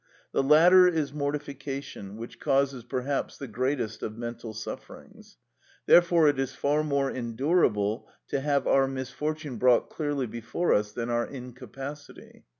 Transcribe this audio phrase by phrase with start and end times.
[0.31, 5.37] The latter is mortification, which causes perhaps the greatest of mental sufferings;
[5.85, 11.11] therefore it is far more endurable to have our misfortune brought clearly before us than
[11.11, 12.45] our incapacity.